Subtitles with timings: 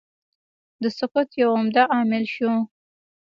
[0.81, 2.51] د سقوط یو عمده عامل شو.